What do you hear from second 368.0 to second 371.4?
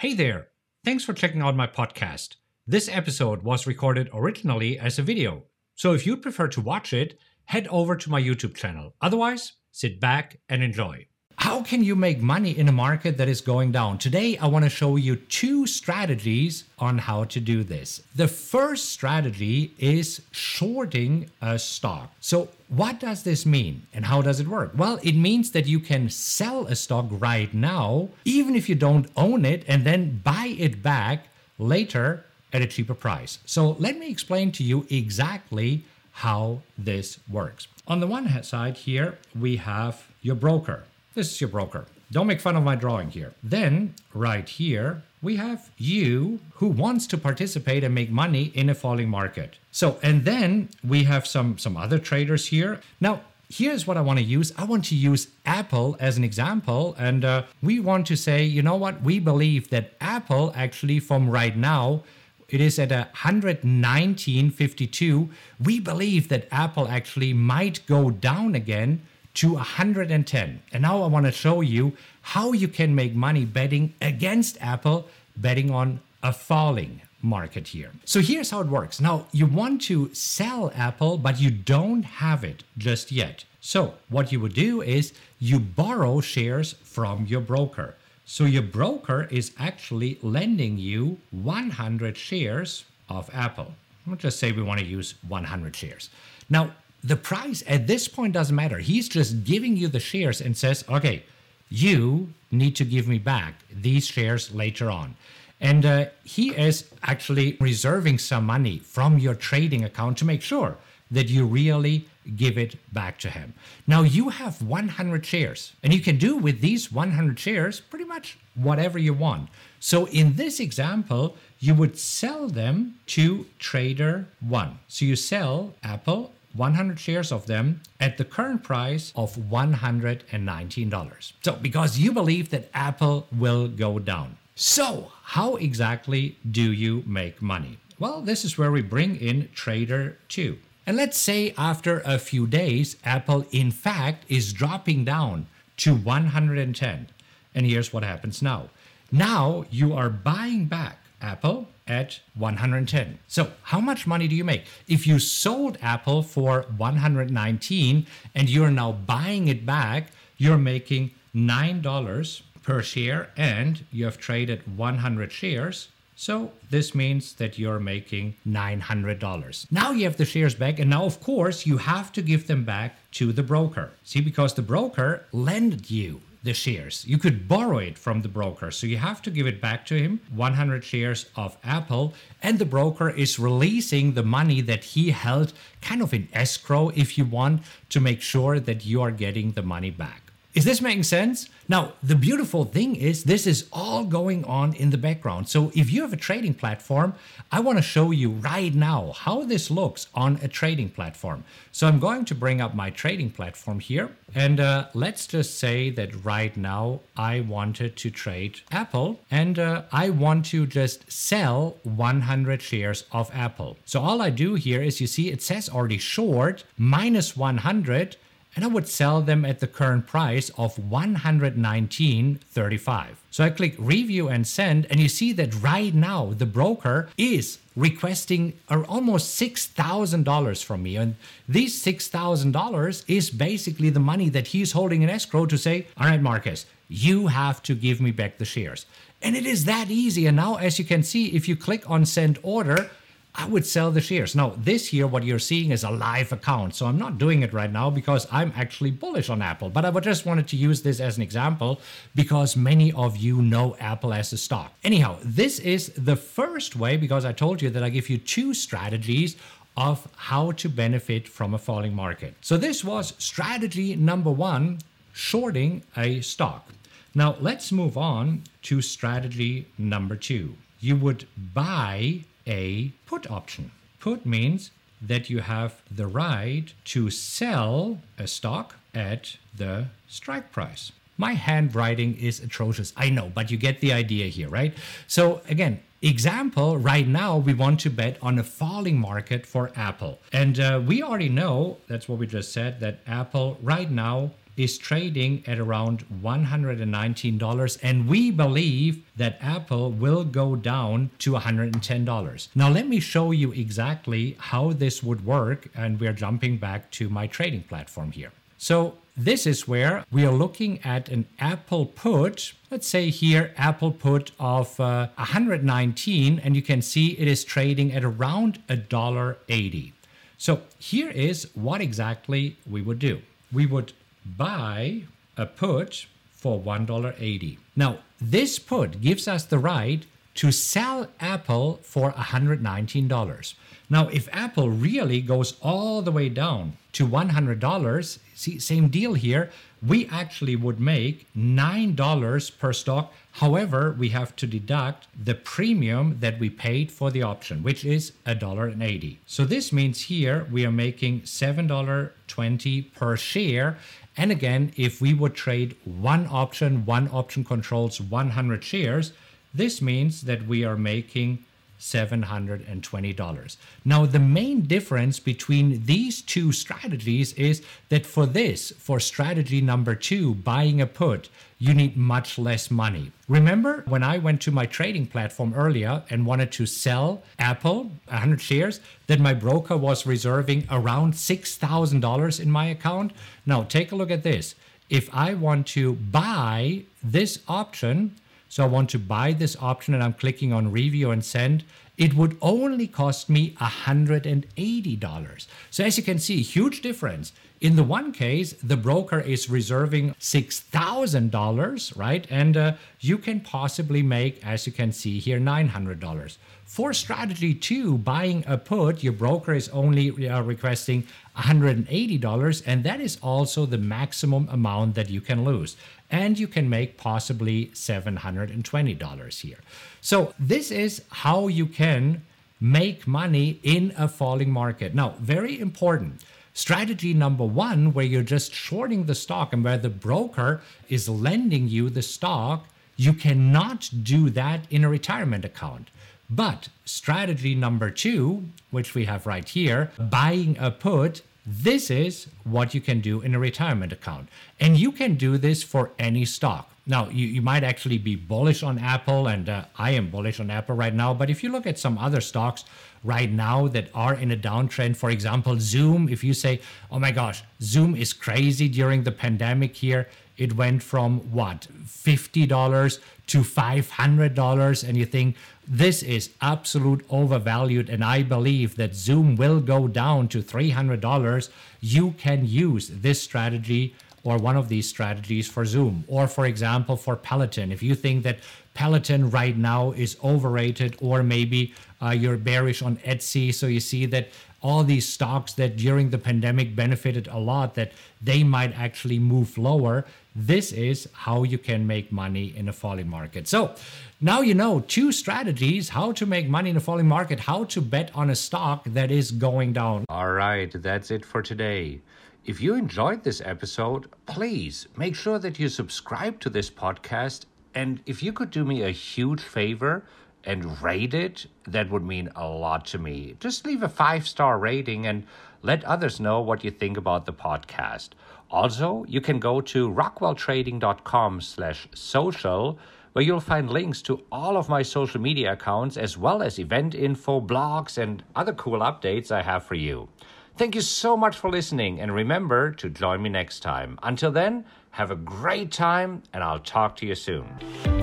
for this, for strategy number two, buying a put,